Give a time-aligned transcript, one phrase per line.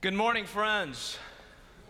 [0.00, 1.18] Good morning, friends.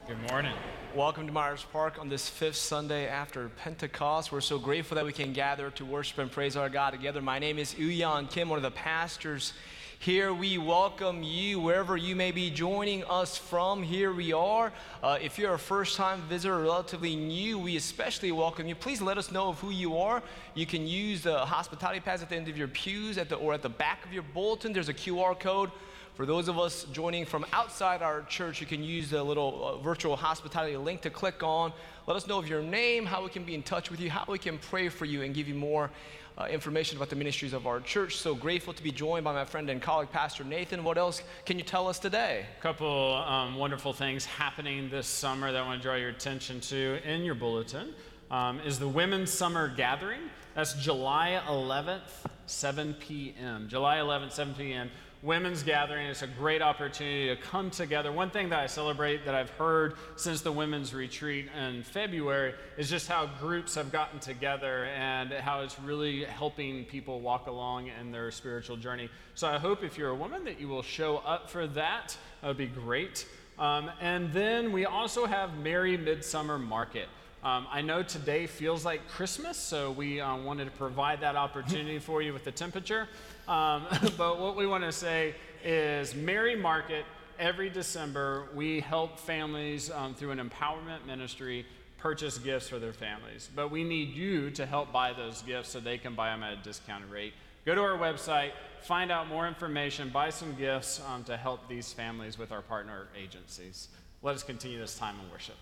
[0.07, 0.55] Good morning.
[0.97, 4.33] Welcome to Myers Park on this fifth Sunday after Pentecost.
[4.33, 7.21] We're so grateful that we can gather to worship and praise our God together.
[7.21, 9.53] My name is Uyan Kim, one of the pastors
[9.99, 10.33] here.
[10.33, 13.83] We welcome you wherever you may be joining us from.
[13.83, 14.73] Here we are.
[15.03, 18.75] Uh, if you're a first time visitor, relatively new, we especially welcome you.
[18.75, 20.23] Please let us know of who you are.
[20.55, 23.53] You can use the hospitality pass at the end of your pews at the, or
[23.53, 24.73] at the back of your bulletin.
[24.73, 25.71] There's a QR code
[26.19, 29.77] for those of us joining from outside our church, you can use the little uh,
[29.77, 31.73] virtual hospitality link to click on.
[32.09, 34.25] Let us know of your name, how we can be in touch with you, how
[34.27, 35.93] we can pray for you, and give you more
[36.37, 38.17] uh, information about the ministries of our church.
[38.17, 40.83] So grateful to be joined by my friend and colleague, Pastor Nathan.
[40.83, 42.47] What else can you tell us today?
[42.59, 46.59] A couple um, wonderful things happening this summer that I want to draw your attention
[46.62, 47.95] to in your bulletin.
[48.33, 50.23] Um, is the Women's Summer Gathering.
[50.57, 53.69] That's July 11th, 7 p.m.
[53.69, 54.91] July 11th, 7 p.m
[55.23, 56.06] women's gathering.
[56.06, 58.12] It's a great opportunity to come together.
[58.12, 62.89] One thing that I celebrate that I've heard since the women's retreat in February is
[62.89, 68.12] just how groups have gotten together and how it's really helping people walk along in
[68.12, 69.09] their spiritual journey.
[69.34, 72.17] So I hope if you're a woman that you will show up for that.
[72.41, 73.27] That would be great.
[73.59, 77.09] Um, and then we also have Merry Midsummer Market.
[77.44, 81.99] Um, I know today feels like Christmas, so we uh, wanted to provide that opportunity
[82.00, 83.09] for you with the temperature.
[83.47, 87.04] Um, but what we want to say is Merry Market.
[87.38, 91.65] Every December, we help families um, through an empowerment ministry
[91.98, 93.48] purchase gifts for their families.
[93.54, 96.54] But we need you to help buy those gifts so they can buy them at
[96.54, 97.34] a discounted rate.
[97.65, 98.50] Go to our website,
[98.82, 103.06] find out more information, buy some gifts um, to help these families with our partner
[103.16, 103.88] agencies.
[104.22, 105.56] Let us continue this time in worship.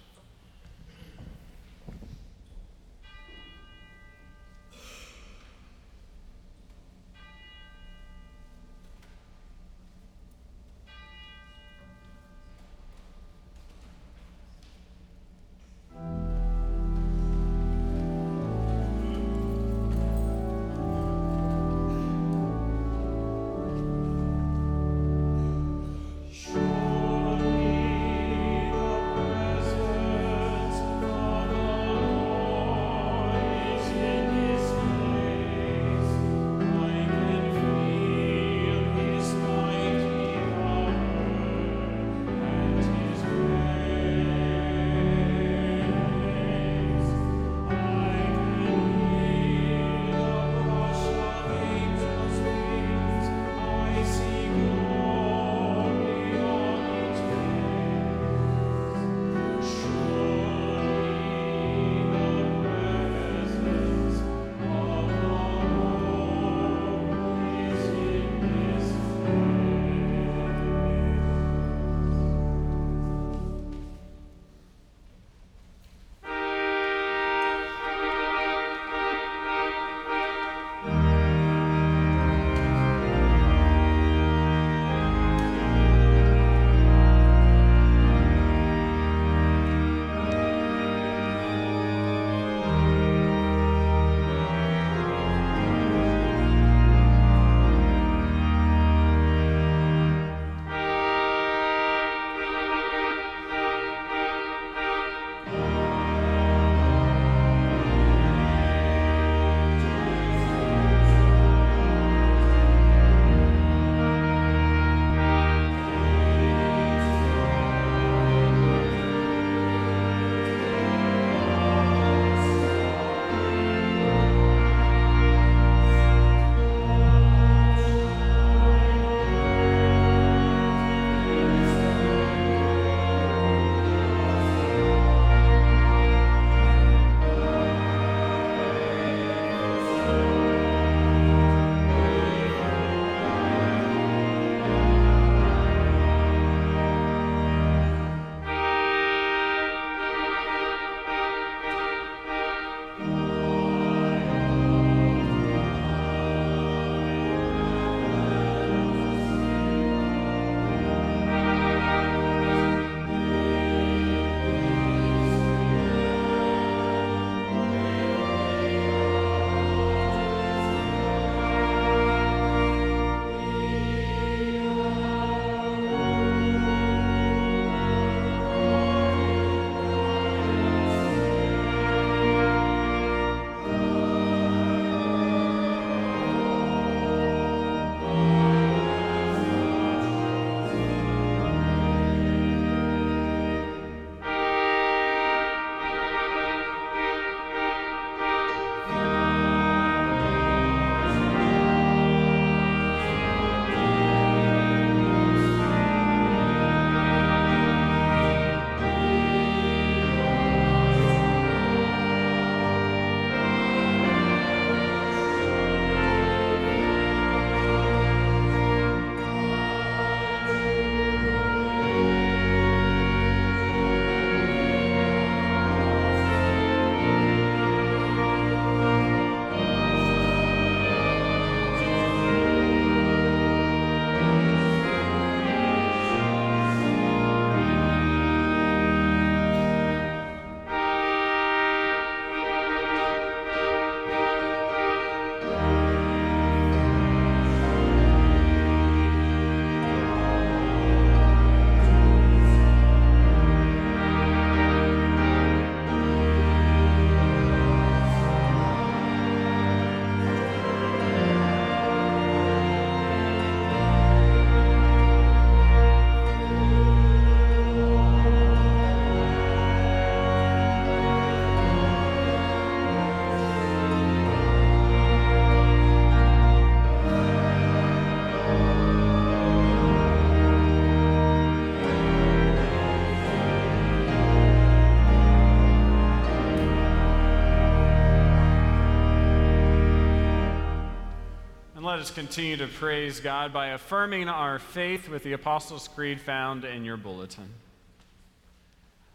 [291.84, 296.64] let us continue to praise God by affirming our faith with the Apostles' Creed found
[296.64, 297.50] in your bulletin.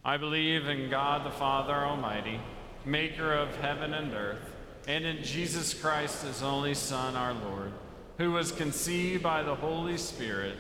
[0.05, 2.39] I believe in God the Father Almighty,
[2.85, 4.55] maker of heaven and earth,
[4.87, 7.71] and in Jesus Christ, his only Son, our Lord,
[8.19, 10.55] who was conceived by the Holy Spirit,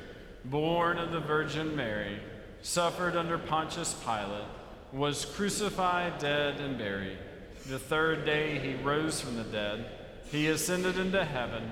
[0.45, 2.19] born of the Virgin Mary,
[2.63, 4.47] suffered under Pontius Pilate,
[4.91, 7.19] was crucified, dead, and buried.
[7.67, 9.85] The third day he rose from the dead.
[10.31, 11.71] He ascended into heaven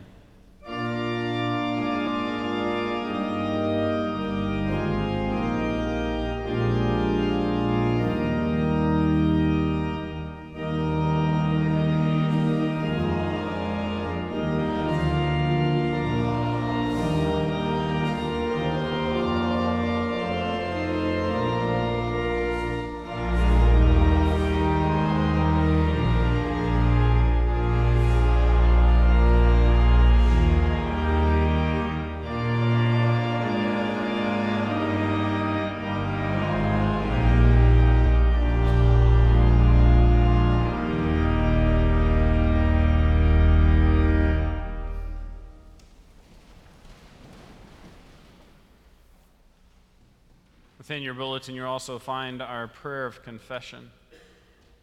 [50.91, 53.91] Within your bulletin, you'll also find our prayer of confession.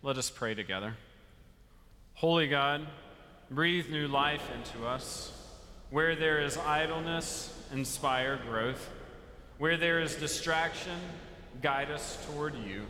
[0.02, 0.96] Let us pray together.
[2.14, 2.86] Holy God,
[3.50, 5.30] breathe new life into us.
[5.90, 8.88] Where there is idleness, inspire growth.
[9.58, 10.98] Where there is distraction,
[11.60, 12.86] guide us toward you.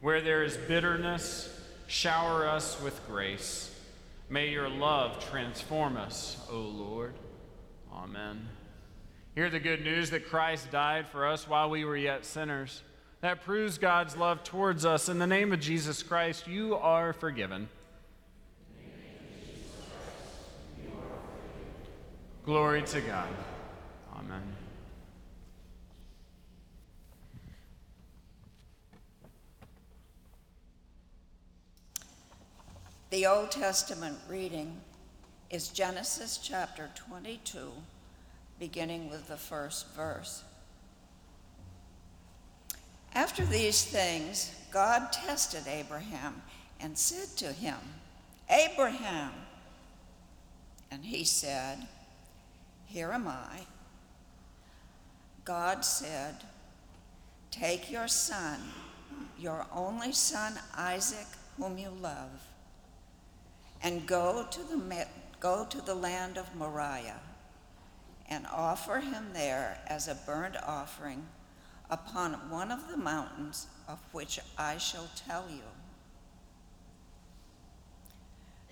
[0.00, 1.54] Where there is bitterness,
[1.88, 3.70] shower us with grace.
[4.30, 7.12] May your love transform us, O Lord.
[7.92, 8.48] Amen.
[9.36, 12.82] Hear the good news that Christ died for us while we were yet sinners.
[13.20, 15.10] That proves God's love towards us.
[15.10, 17.68] In the name of Jesus Christ, you are forgiven.
[22.46, 23.28] Glory to God.
[24.16, 24.40] Amen.
[33.10, 34.80] The Old Testament reading
[35.50, 37.70] is Genesis chapter 22
[38.58, 40.42] beginning with the first verse.
[43.14, 46.42] After these things, God tested Abraham
[46.80, 47.78] and said to him,
[48.50, 49.32] Abraham.
[50.90, 51.86] And he said,
[52.86, 53.60] Here am I.
[55.44, 56.36] God said,
[57.50, 58.60] Take your son,
[59.38, 62.30] your only son Isaac, whom you love,
[63.82, 65.06] and go to the,
[65.40, 67.20] go to the land of Moriah
[68.28, 71.26] and offer him there as a burnt offering
[71.90, 75.62] upon one of the mountains of which I shall tell you.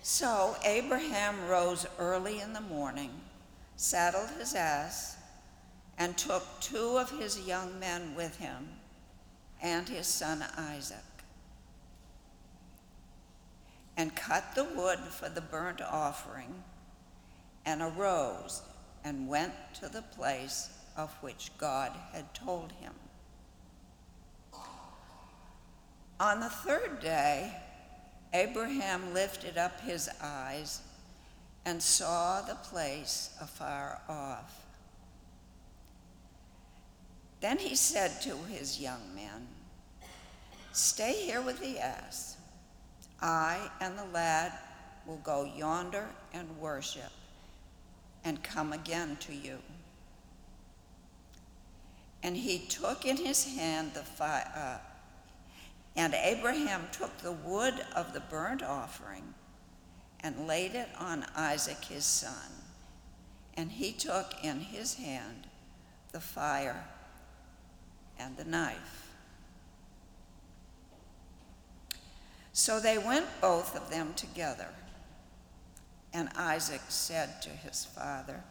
[0.01, 3.09] So Abraham rose early in the morning,
[3.75, 5.17] saddled his ass,
[5.97, 8.67] and took two of his young men with him
[9.61, 10.97] and his son Isaac,
[13.97, 16.63] and cut the wood for the burnt offering,
[17.65, 18.61] and arose
[19.05, 22.93] and went to the place of which God had told him.
[26.19, 27.55] On the third day,
[28.33, 30.81] Abraham lifted up his eyes
[31.65, 34.65] and saw the place afar off.
[37.41, 39.47] Then he said to his young men,
[40.71, 42.37] Stay here with the ass.
[43.21, 44.51] I and the lad
[45.05, 47.11] will go yonder and worship
[48.25, 49.59] and come again to you.
[52.23, 54.77] And he took in his hand the fire, uh,
[55.95, 59.35] and Abraham took the wood of the burnt offering
[60.21, 62.51] and laid it on Isaac his son.
[63.55, 65.47] And he took in his hand
[66.11, 66.83] the fire
[68.17, 69.11] and the knife.
[72.53, 74.69] So they went both of them together.
[76.15, 78.41] And Isaac said to his father,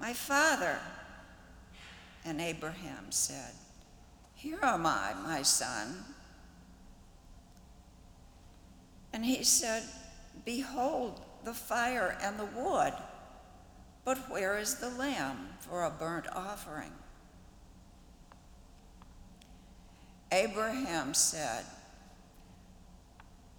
[0.00, 0.80] My father.
[2.24, 3.52] And Abraham said,
[4.34, 6.04] Here am I, my son.
[9.12, 9.84] And he said,
[10.44, 12.94] Behold the fire and the wood,
[14.04, 16.90] but where is the lamb for a burnt offering?
[20.32, 21.64] Abraham said,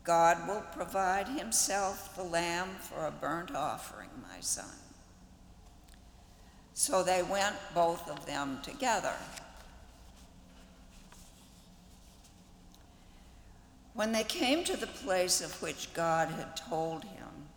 [0.06, 4.66] God will provide himself the lamb for a burnt offering, my son.
[6.76, 9.16] So they went, both of them together.
[13.96, 17.50] When they came to the place of which God had told him,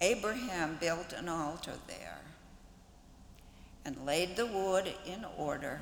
[0.00, 2.20] Abraham built an altar there
[3.84, 5.80] and laid the wood in order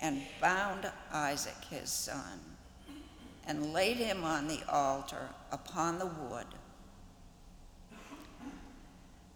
[0.00, 2.40] and bound Isaac his son
[3.48, 6.46] and laid him on the altar upon the wood.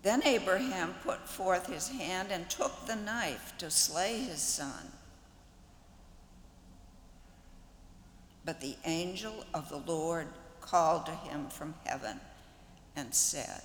[0.02, 4.92] Then Abraham put forth his hand and took the knife to slay his son.
[8.44, 10.26] But the angel of the Lord
[10.60, 12.20] called to him from heaven
[12.96, 13.62] and said,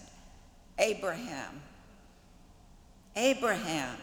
[0.80, 1.62] Abraham,
[3.16, 3.98] Abraham.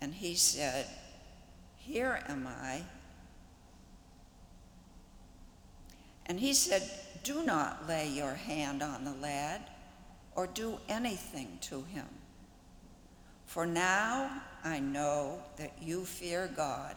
[0.00, 0.86] And he said,
[1.76, 2.82] Here am I.
[6.26, 6.82] And he said,
[7.22, 9.62] Do not lay your hand on the lad
[10.34, 12.06] or do anything to him.
[13.46, 14.30] For now
[14.64, 16.96] I know that you fear God,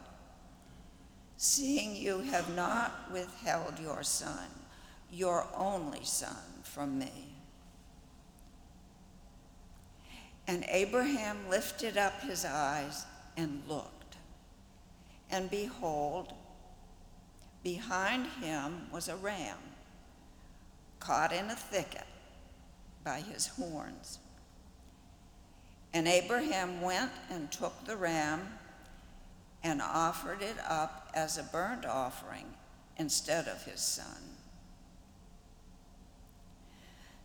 [1.35, 4.47] seeing you have not withheld your son,
[5.11, 7.35] your only son, from me.
[10.47, 13.05] And Abraham lifted up his eyes
[13.35, 14.15] and looked,
[15.29, 16.33] and behold,
[17.63, 19.57] Behind him was a ram
[20.99, 22.05] caught in a thicket
[23.03, 24.19] by his horns.
[25.93, 28.41] And Abraham went and took the ram
[29.63, 32.45] and offered it up as a burnt offering
[32.97, 34.37] instead of his son.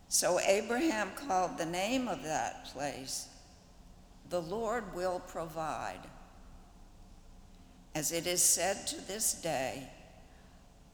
[0.07, 3.27] So Abraham called the name of that place,
[4.29, 5.99] The Lord will provide.
[7.95, 9.89] As it is said to this day,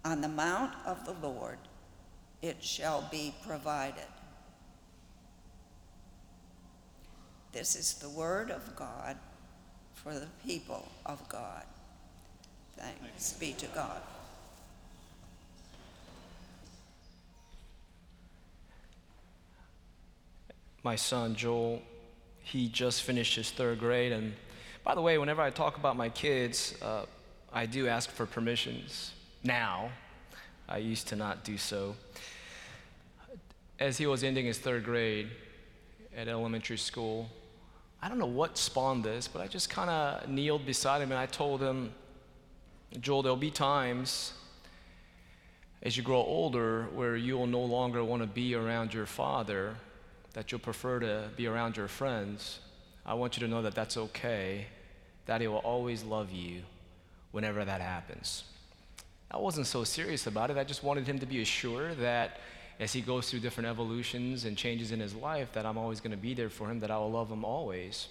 [0.04, 1.58] on the mount of the Lord
[2.42, 4.08] it shall be provided.
[7.52, 9.18] This is the word of God
[9.94, 11.64] for the people of God.
[12.78, 14.02] Thanks be to God.
[20.82, 21.82] My son Joel,
[22.42, 24.14] he just finished his third grade.
[24.14, 24.34] And
[24.86, 27.06] by the way, whenever I talk about my kids, uh,
[27.52, 29.12] I do ask for permissions
[29.44, 29.90] now.
[30.68, 31.96] I used to not do so.
[33.80, 35.30] As he was ending his third grade
[36.16, 37.30] at elementary school,
[38.02, 41.20] I don't know what spawned this, but I just kind of kneeled beside him and
[41.20, 41.92] I told him,
[43.00, 44.34] Joel, there'll be times
[45.82, 49.76] as you grow older where you will no longer want to be around your father,
[50.34, 52.60] that you'll prefer to be around your friends.
[53.06, 54.68] I want you to know that that's okay.
[55.26, 56.64] Daddy will always love you
[57.32, 58.44] whenever that happens.
[59.32, 60.58] I wasn't so serious about it.
[60.58, 62.40] I just wanted him to be assured that
[62.80, 66.12] as he goes through different evolutions and changes in his life, that I'm always going
[66.12, 68.08] to be there for him, that I will love him always.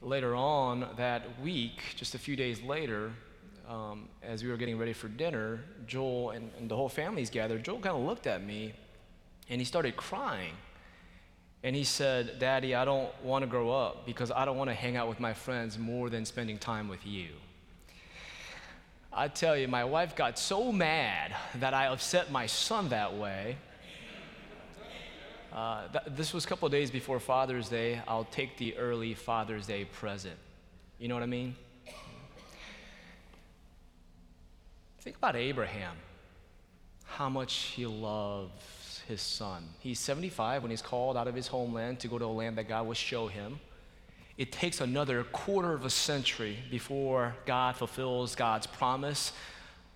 [0.00, 3.12] Later on that week, just a few days later,
[3.68, 7.64] um, as we were getting ready for dinner, Joel and, and the whole family's gathered.
[7.64, 8.74] Joel kind of looked at me
[9.48, 10.52] and he started crying.
[11.62, 14.74] And he said, Daddy, I don't want to grow up because I don't want to
[14.74, 17.28] hang out with my friends more than spending time with you.
[19.16, 23.56] I tell you, my wife got so mad that I upset my son that way.
[25.52, 28.02] Uh, th- this was a couple days before Father's Day.
[28.08, 30.34] I'll take the early Father's Day present.
[30.98, 31.54] You know what I mean?
[34.98, 35.94] Think about Abraham,
[37.04, 39.62] how much he loves his son.
[39.78, 42.68] He's 75 when he's called out of his homeland to go to a land that
[42.68, 43.60] God will show him
[44.36, 49.32] it takes another quarter of a century before God fulfills God's promise.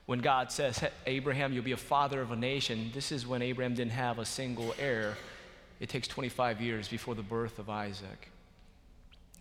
[0.07, 3.75] When God says, Abraham, you'll be a father of a nation, this is when Abraham
[3.75, 5.17] didn't have a single heir.
[5.81, 8.31] It takes 25 years before the birth of Isaac.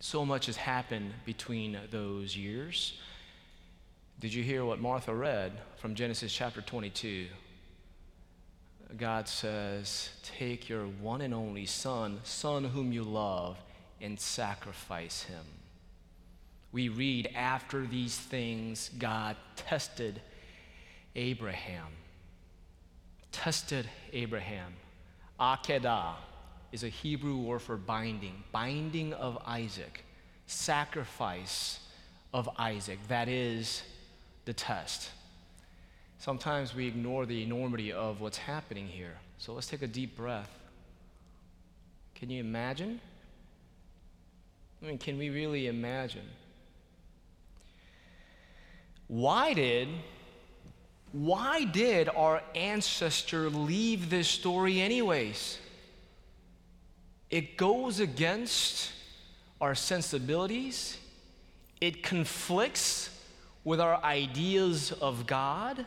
[0.00, 2.98] So much has happened between those years.
[4.20, 7.26] Did you hear what Martha read from Genesis chapter 22?
[8.96, 13.56] God says, Take your one and only son, son whom you love,
[14.00, 15.44] and sacrifice him.
[16.72, 20.20] We read, after these things, God tested
[21.16, 21.86] Abraham.
[23.32, 24.74] Tested Abraham.
[25.40, 26.14] Akedah
[26.72, 30.04] is a Hebrew word for binding, binding of Isaac,
[30.46, 31.80] sacrifice
[32.34, 32.98] of Isaac.
[33.08, 33.82] That is
[34.44, 35.10] the test.
[36.18, 39.16] Sometimes we ignore the enormity of what's happening here.
[39.38, 40.50] So let's take a deep breath.
[42.14, 43.00] Can you imagine?
[44.82, 46.28] I mean, can we really imagine?
[49.08, 49.88] Why did
[51.12, 55.58] why did our ancestor leave this story, anyways?
[57.30, 58.92] It goes against
[59.60, 60.98] our sensibilities,
[61.80, 63.10] it conflicts
[63.64, 65.84] with our ideas of God.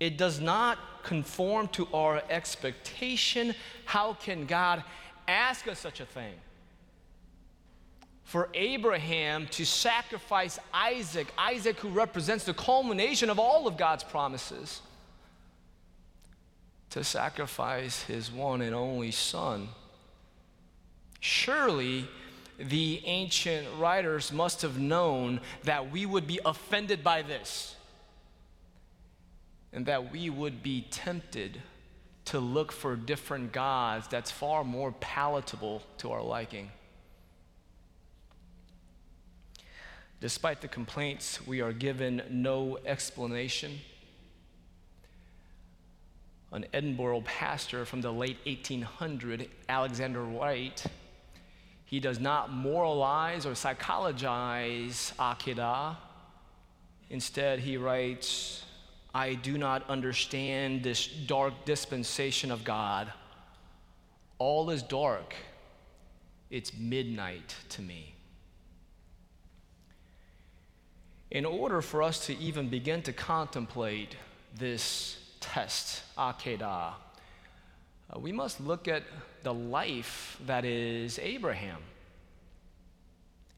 [0.00, 3.54] It does not conform to our expectation.
[3.84, 4.82] How can God
[5.28, 6.34] ask us such a thing?
[8.24, 14.80] For Abraham to sacrifice Isaac, Isaac who represents the culmination of all of God's promises,
[16.90, 19.68] to sacrifice his one and only son.
[21.20, 22.06] Surely
[22.58, 27.76] the ancient writers must have known that we would be offended by this
[29.72, 31.62] and that we would be tempted
[32.26, 36.70] to look for different gods that's far more palatable to our liking.
[40.22, 43.80] Despite the complaints, we are given no explanation.
[46.52, 50.84] An Edinburgh pastor from the late 1800s, Alexander Whyte,
[51.86, 55.96] he does not moralize or psychologize Akedah.
[57.10, 58.64] Instead, he writes,
[59.12, 63.12] I do not understand this dark dispensation of God.
[64.38, 65.34] All is dark.
[66.48, 68.11] It's midnight to me.
[71.32, 74.16] In order for us to even begin to contemplate
[74.54, 76.92] this test, Akedah,
[78.10, 79.02] uh, we must look at
[79.42, 81.78] the life that is Abraham.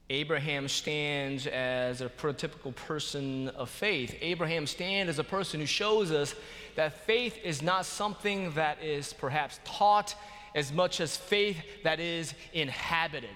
[0.09, 4.15] Abraham stands as a prototypical person of faith.
[4.21, 6.37] Abraham stands as a person who shows us
[6.77, 10.15] that faith is not something that is perhaps taught
[10.55, 13.31] as much as faith that is inhabited.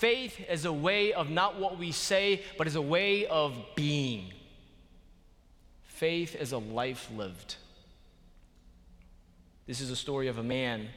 [0.00, 4.32] Faith is a way of not what we say, but is a way of being.
[5.82, 7.56] Faith is a life lived.
[9.66, 10.88] This is a story of a man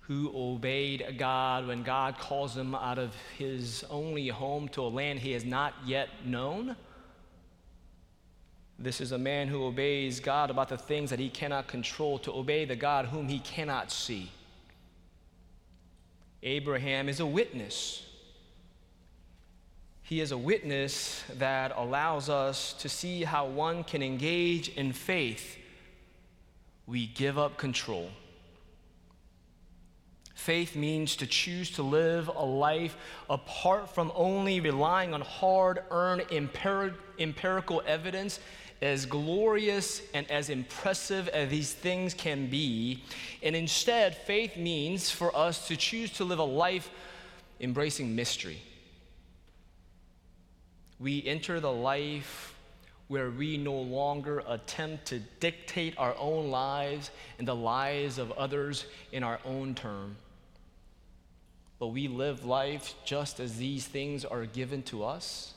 [0.00, 5.18] who obeyed God when God calls him out of his only home to a land
[5.18, 6.74] he has not yet known.
[8.78, 12.32] This is a man who obeys God about the things that he cannot control, to
[12.32, 14.30] obey the God whom he cannot see.
[16.46, 18.06] Abraham is a witness.
[20.02, 25.58] He is a witness that allows us to see how one can engage in faith
[26.86, 28.10] we give up control.
[30.36, 32.96] Faith means to choose to live a life
[33.28, 38.38] apart from only relying on hard earned empir- empirical evidence,
[38.82, 43.02] as glorious and as impressive as these things can be.
[43.42, 46.90] And instead, faith means for us to choose to live a life
[47.60, 48.60] embracing mystery.
[50.98, 52.54] We enter the life
[53.08, 58.86] where we no longer attempt to dictate our own lives and the lives of others
[59.12, 60.16] in our own term.
[61.78, 65.52] But we live life just as these things are given to us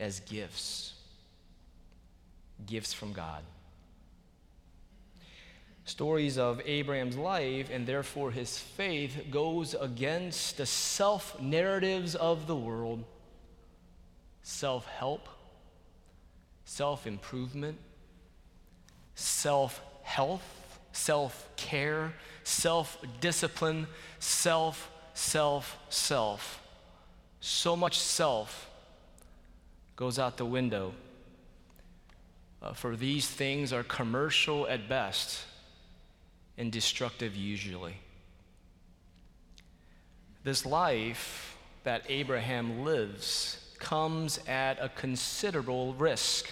[0.00, 0.93] as gifts,
[2.66, 3.42] gifts from God.
[5.84, 12.56] Stories of Abraham's life and therefore his faith goes against the self narratives of the
[12.56, 13.04] world,
[14.42, 15.28] self help
[16.64, 17.78] self improvement,
[19.14, 23.86] self health, self care, self discipline,
[24.18, 26.62] self, self, self.
[27.40, 28.70] So much self
[29.96, 30.94] goes out the window.
[32.64, 35.44] Uh, for these things are commercial at best
[36.56, 37.94] and destructive usually.
[40.44, 46.48] This life that Abraham lives comes at a considerable risk.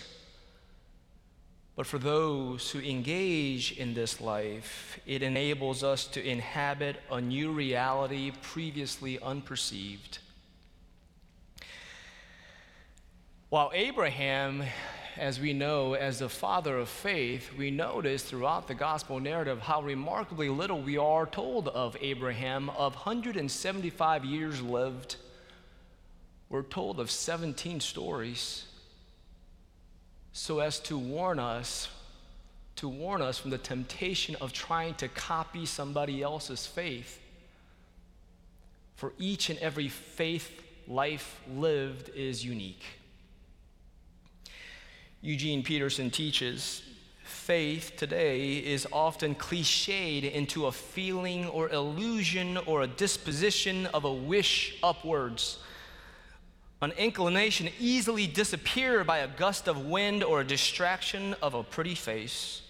[1.76, 7.52] But for those who engage in this life, it enables us to inhabit a new
[7.52, 10.18] reality previously unperceived.
[13.48, 14.64] While Abraham,
[15.16, 19.82] as we know, as the father of faith, we notice throughout the gospel narrative how
[19.82, 25.16] remarkably little we are told of Abraham, of 175 years lived
[26.52, 28.66] we're told of 17 stories
[30.34, 31.88] so as to warn us
[32.76, 37.20] to warn us from the temptation of trying to copy somebody else's faith.
[38.96, 42.84] For each and every faith life lived is unique
[45.22, 46.82] eugene peterson teaches
[47.24, 54.12] faith today is often cliched into a feeling or illusion or a disposition of a
[54.12, 55.58] wish upwards
[56.82, 61.94] An inclination easily disappear by a gust of wind or a distraction of a pretty
[61.94, 62.62] face.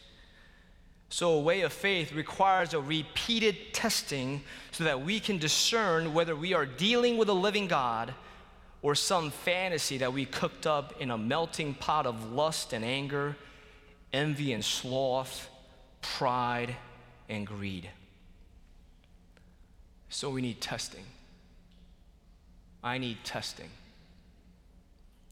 [1.09, 6.37] So, a way of faith requires a repeated testing so that we can discern whether
[6.37, 8.13] we are dealing with a living God
[8.83, 13.37] or some fantasy that we cooked up in a melting pot of lust and anger,
[14.13, 15.49] envy and sloth,
[16.01, 16.75] pride
[17.29, 17.89] and greed.
[20.09, 21.05] So, we need testing.
[22.85, 23.71] I need testing.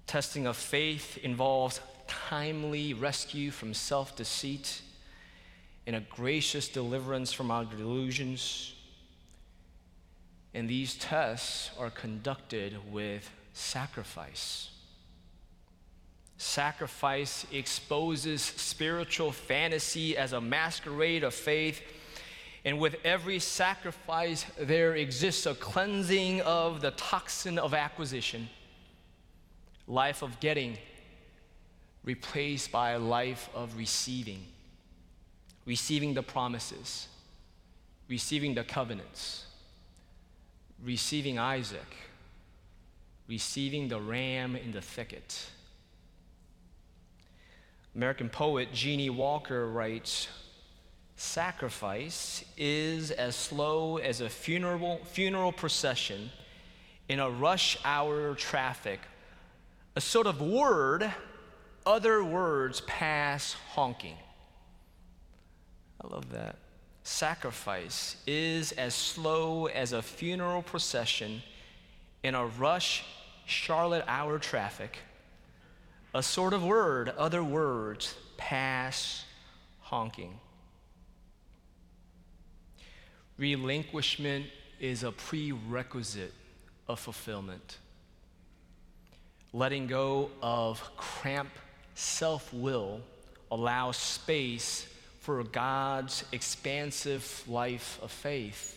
[0.07, 4.81] Testing of faith involves timely rescue from self deceit
[5.87, 8.75] and a gracious deliverance from our delusions.
[10.55, 14.71] And these tests are conducted with sacrifice.
[16.37, 21.83] Sacrifice exposes spiritual fantasy as a masquerade of faith.
[22.65, 28.49] And with every sacrifice, there exists a cleansing of the toxin of acquisition,
[29.87, 30.79] life of getting,
[32.05, 34.47] replaced by a life of receiving
[35.67, 37.09] receiving the promises,
[38.09, 39.47] receiving the covenants,
[40.83, 41.97] receiving Isaac,
[43.31, 45.47] receiving the ram in the thicket.
[47.95, 50.27] American poet Jeannie Walker writes
[51.15, 56.31] Sacrifice is as slow as a funeral, funeral procession
[57.09, 58.99] in a rush hour traffic,
[59.95, 61.13] a sort of word
[61.87, 64.17] other words pass honking.
[66.03, 66.57] I love that.
[67.05, 71.43] Sacrifice is as slow as a funeral procession
[72.23, 73.05] in a rush
[73.51, 74.99] Charlotte hour traffic.
[76.15, 79.25] A sort of word, other words pass
[79.81, 80.39] honking.
[83.37, 84.47] Relinquishment
[84.79, 86.33] is a prerequisite
[86.89, 87.79] of fulfillment.
[89.53, 91.51] Letting go of cramp
[91.95, 93.01] self will
[93.51, 94.87] allows space
[95.19, 98.77] for God's expansive life of faith.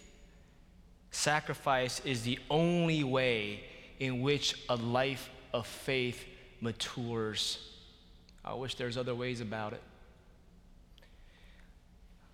[1.11, 3.65] Sacrifice is the only way
[3.99, 6.25] in which a life of faith
[6.61, 7.71] matures.
[8.43, 9.81] I wish there's other ways about it.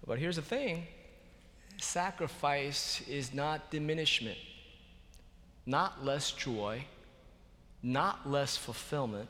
[0.05, 0.87] But here's the thing
[1.77, 4.37] sacrifice is not diminishment,
[5.65, 6.85] not less joy,
[7.83, 9.29] not less fulfillment,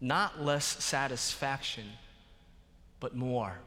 [0.00, 1.84] not less satisfaction
[3.00, 3.58] but more.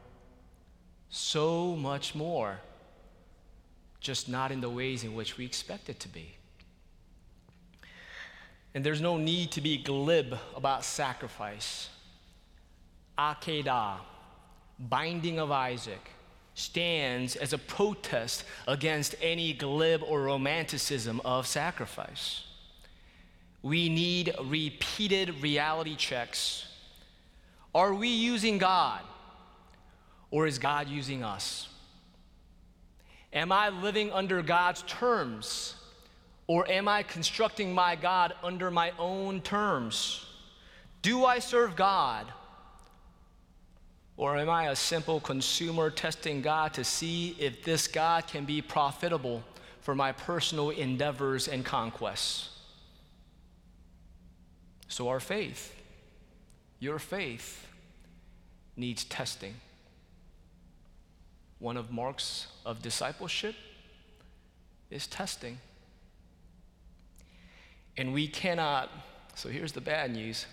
[1.10, 2.60] So much more.
[4.00, 6.34] Just not in the ways in which we expect it to be.
[8.74, 11.88] And there's no need to be glib about sacrifice.
[13.16, 13.98] Akedah,
[14.78, 16.10] binding of Isaac,
[16.54, 22.44] stands as a protest against any glib or romanticism of sacrifice.
[23.62, 26.66] We need repeated reality checks.
[27.74, 29.00] Are we using God
[30.30, 31.68] or is God using us?
[33.32, 35.76] Am I living under God's terms?
[36.46, 40.26] Or am I constructing my God under my own terms?
[41.02, 42.26] Do I serve God?
[44.16, 48.62] Or am I a simple consumer testing God to see if this God can be
[48.62, 49.42] profitable
[49.80, 52.50] for my personal endeavors and conquests?
[54.88, 55.74] So, our faith,
[56.78, 57.66] your faith,
[58.76, 59.54] needs testing
[61.64, 63.54] one of marks of discipleship
[64.90, 65.58] is testing.
[67.96, 68.90] And we cannot,
[69.34, 70.46] so here's the bad news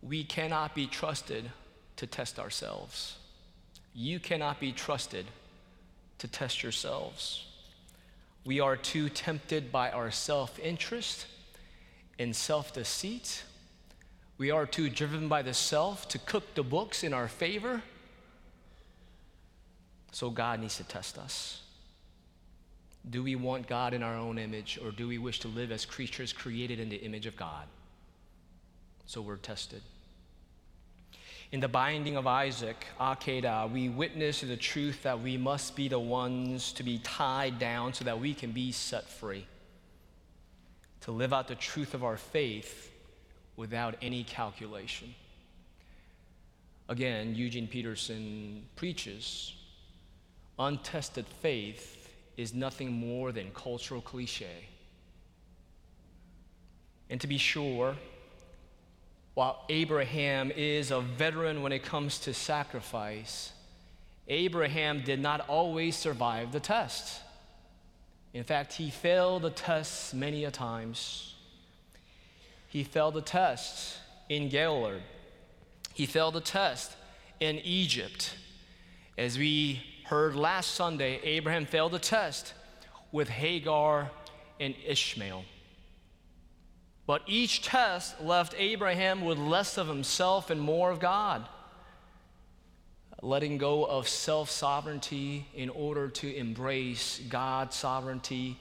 [0.00, 1.50] we cannot be trusted
[1.96, 3.16] to test ourselves.
[3.94, 5.26] You cannot be trusted
[6.18, 7.44] to test yourselves.
[8.44, 11.26] We are too tempted by our self interest
[12.18, 13.42] and self deceit.
[14.38, 17.82] We are too driven by the self to cook the books in our favor
[20.12, 21.60] so God needs to test us.
[23.10, 25.86] Do we want God in our own image, or do we wish to live as
[25.86, 27.66] creatures created in the image of God?
[29.06, 29.82] So we're tested.
[31.50, 35.98] In the binding of Isaac, Akedah, we witness the truth that we must be the
[35.98, 39.46] ones to be tied down so that we can be set free.
[41.02, 42.92] To live out the truth of our faith
[43.56, 45.14] without any calculation.
[46.90, 49.54] Again, Eugene Peterson preaches
[50.58, 51.97] untested faith
[52.38, 54.68] is nothing more than cultural cliche.
[57.10, 57.96] And to be sure,
[59.34, 63.52] while Abraham is a veteran when it comes to sacrifice,
[64.28, 67.20] Abraham did not always survive the test.
[68.32, 71.34] In fact, he failed the test many a times.
[72.68, 73.98] He failed the test
[74.28, 75.00] in Gerar.
[75.92, 76.92] He failed the test
[77.40, 78.36] in Egypt.
[79.16, 82.54] As we heard last Sunday, Abraham failed a test
[83.12, 84.10] with Hagar
[84.58, 85.44] and Ishmael.
[87.06, 91.46] But each test left Abraham with less of himself and more of God,
[93.20, 98.58] letting go of self sovereignty in order to embrace God's sovereignty.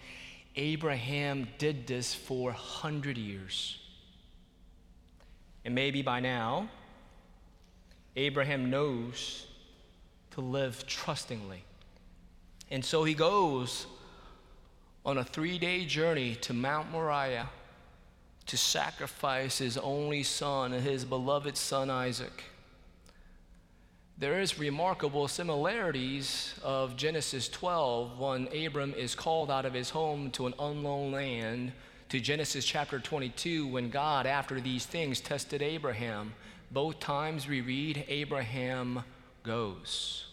[0.57, 3.79] Abraham did this for 100 years.
[5.63, 6.69] And maybe by now,
[8.17, 9.46] Abraham knows
[10.37, 11.63] to live trustingly.
[12.69, 13.87] And so he goes
[15.03, 17.49] on a three day journey to Mount Moriah
[18.45, 22.43] to sacrifice his only son, his beloved son Isaac.
[24.19, 30.29] There is remarkable similarities of Genesis 12 when Abram is called out of his home
[30.31, 31.71] to an unknown land
[32.09, 36.35] to Genesis chapter 22 when God after these things tested Abraham.
[36.69, 39.03] Both times we read Abraham
[39.41, 40.26] goes.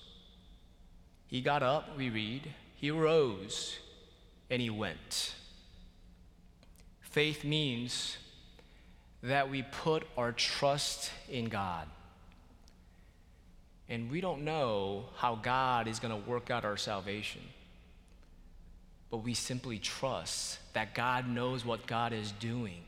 [1.35, 3.77] He got up, we read, he rose
[4.49, 5.35] and he went.
[7.01, 8.19] Faith means
[9.21, 11.89] that we put our trust in God.
[13.89, 17.43] And we don't know how God is going to work out our salvation.
[19.11, 22.83] But we simply trust that God knows what God is doing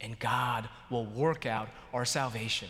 [0.00, 2.68] and God will work out our salvation.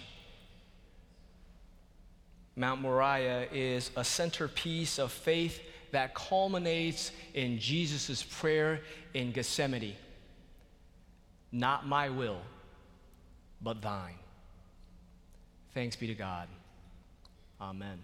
[2.57, 5.61] Mount Moriah is a centerpiece of faith
[5.93, 8.81] that culminates in Jesus' prayer
[9.13, 9.95] in Gethsemane.
[11.53, 12.41] Not my will,
[13.61, 14.19] but thine.
[15.75, 16.49] Thanks be to God.
[17.61, 17.99] Amen.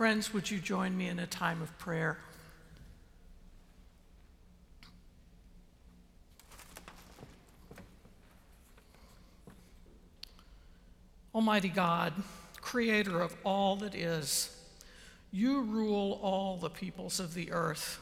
[0.00, 2.16] Friends, would you join me in a time of prayer?
[11.34, 12.14] Almighty God,
[12.62, 14.56] creator of all that is,
[15.32, 18.00] you rule all the peoples of the earth.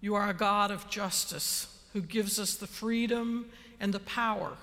[0.00, 4.54] You are a God of justice who gives us the freedom and the power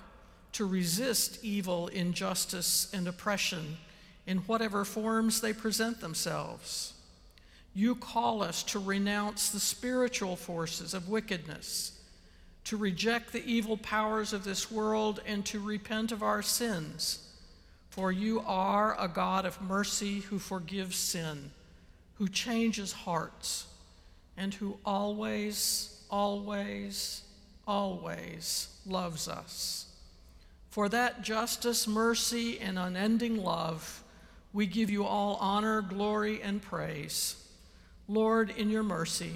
[0.52, 3.78] to resist evil, injustice, and oppression
[4.26, 6.94] in whatever forms they present themselves.
[7.74, 11.92] You call us to renounce the spiritual forces of wickedness,
[12.64, 17.26] to reject the evil powers of this world, and to repent of our sins
[17.96, 21.50] for you are a God of mercy who forgives sin,
[22.16, 23.68] who changes hearts,
[24.36, 27.22] and who always, always,
[27.66, 29.86] always loves us.
[30.68, 34.04] For that justice, mercy, and unending love,
[34.56, 37.36] we give you all honor, glory, and praise.
[38.08, 39.32] Lord, in your mercy.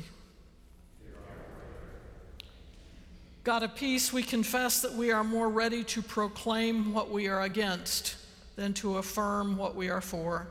[3.45, 7.43] God of peace, we confess that we are more ready to proclaim what we are
[7.43, 8.17] against
[8.57, 10.47] than to affirm what we are for.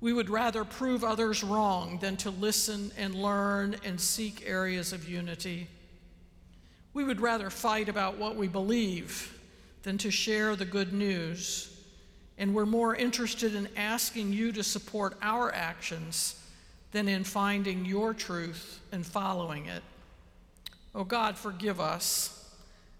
[0.00, 5.08] We would rather prove others wrong than to listen and learn and seek areas of
[5.08, 5.68] unity.
[6.94, 9.38] We would rather fight about what we believe
[9.84, 11.71] than to share the good news.
[12.38, 16.40] And we're more interested in asking you to support our actions
[16.92, 19.82] than in finding your truth and following it.
[20.94, 22.42] Oh God, forgive us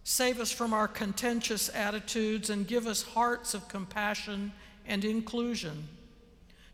[0.05, 4.53] Save us from our contentious attitudes and give us hearts of compassion
[4.87, 5.87] and inclusion.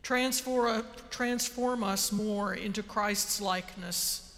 [0.02, 4.34] Transform, us more into Christ's likeness.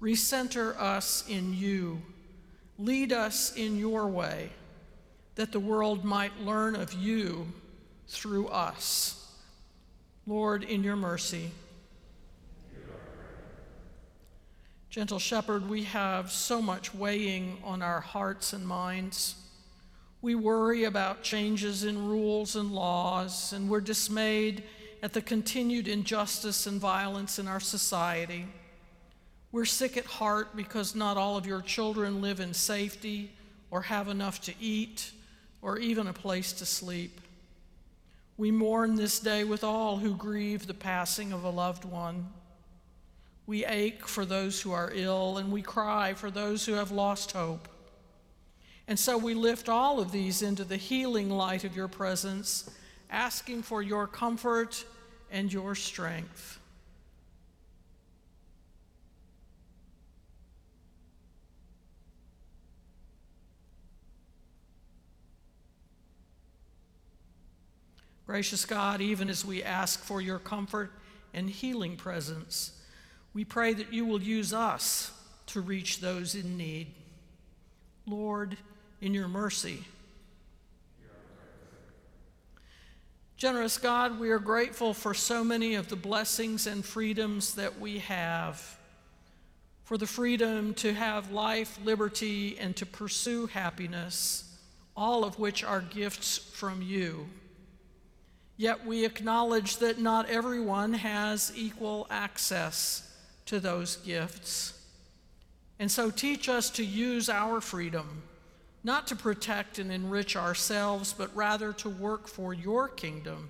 [0.00, 2.02] Recenter us in you.
[2.78, 4.50] Lead us in your way,
[5.36, 7.46] that the world might learn of you
[8.08, 9.32] through us.
[10.26, 11.50] Lord, in your mercy,
[14.94, 19.34] Gentle Shepherd, we have so much weighing on our hearts and minds.
[20.22, 24.62] We worry about changes in rules and laws, and we're dismayed
[25.02, 28.46] at the continued injustice and violence in our society.
[29.50, 33.32] We're sick at heart because not all of your children live in safety
[33.72, 35.10] or have enough to eat
[35.60, 37.20] or even a place to sleep.
[38.36, 42.28] We mourn this day with all who grieve the passing of a loved one.
[43.46, 47.32] We ache for those who are ill, and we cry for those who have lost
[47.32, 47.68] hope.
[48.88, 52.68] And so we lift all of these into the healing light of your presence,
[53.10, 54.84] asking for your comfort
[55.30, 56.58] and your strength.
[68.26, 70.92] Gracious God, even as we ask for your comfort
[71.32, 72.72] and healing presence,
[73.34, 75.12] we pray that you will use us
[75.46, 76.88] to reach those in need.
[78.06, 78.56] Lord,
[79.00, 79.84] in your mercy,
[83.36, 87.98] Generous God, we are grateful for so many of the blessings and freedoms that we
[87.98, 88.78] have.
[89.82, 94.56] For the freedom to have life, liberty, and to pursue happiness,
[94.96, 97.26] all of which are gifts from you.
[98.56, 103.10] Yet we acknowledge that not everyone has equal access
[103.46, 104.80] to those gifts.
[105.78, 108.22] And so teach us to use our freedom
[108.84, 113.48] not to protect and enrich ourselves, but rather to work for your kingdom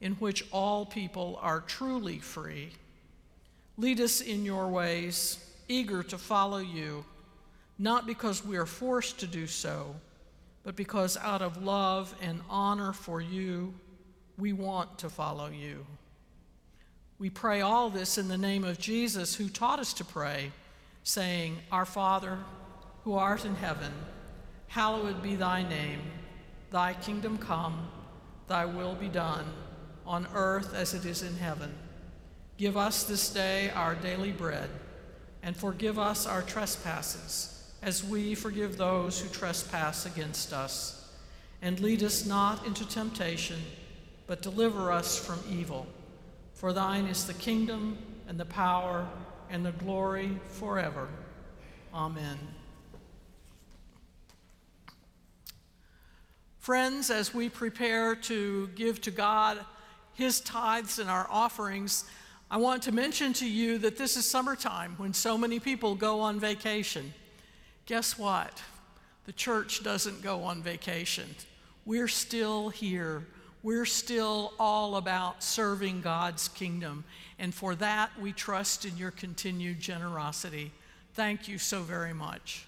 [0.00, 2.70] in which all people are truly free.
[3.76, 7.04] Lead us in your ways, eager to follow you,
[7.78, 9.94] not because we are forced to do so,
[10.62, 13.74] but because out of love and honor for you,
[14.40, 15.86] we want to follow you.
[17.18, 20.52] We pray all this in the name of Jesus, who taught us to pray,
[21.04, 22.38] saying, Our Father,
[23.04, 23.92] who art in heaven,
[24.70, 26.00] Hallowed be thy name.
[26.70, 27.88] Thy kingdom come,
[28.46, 29.44] thy will be done,
[30.06, 31.74] on earth as it is in heaven.
[32.56, 34.70] Give us this day our daily bread,
[35.42, 41.10] and forgive us our trespasses, as we forgive those who trespass against us.
[41.60, 43.58] And lead us not into temptation,
[44.30, 45.88] but deliver us from evil.
[46.54, 49.04] For thine is the kingdom, and the power,
[49.50, 51.08] and the glory forever.
[51.92, 52.38] Amen.
[56.60, 59.58] Friends, as we prepare to give to God
[60.14, 62.04] his tithes and our offerings,
[62.52, 66.20] I want to mention to you that this is summertime when so many people go
[66.20, 67.14] on vacation.
[67.84, 68.62] Guess what?
[69.24, 71.34] The church doesn't go on vacation.
[71.84, 73.26] We're still here.
[73.62, 77.04] We're still all about serving God's kingdom.
[77.38, 80.72] And for that, we trust in your continued generosity.
[81.14, 82.66] Thank you so very much.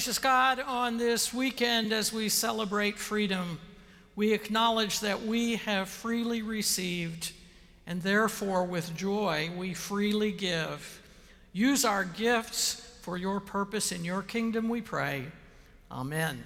[0.00, 3.60] Gracious God, on this weekend as we celebrate freedom,
[4.16, 7.32] we acknowledge that we have freely received,
[7.86, 11.02] and therefore with joy we freely give.
[11.52, 15.26] Use our gifts for your purpose in your kingdom, we pray.
[15.92, 16.44] Amen.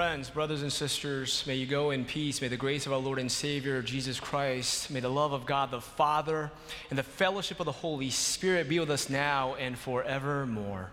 [0.00, 2.40] friends, brothers and sisters, may you go in peace.
[2.40, 5.70] May the grace of our Lord and Savior, Jesus Christ, may the love of God
[5.70, 6.50] the Father,
[6.88, 10.90] and the fellowship of the Holy Spirit be with us now and forevermore.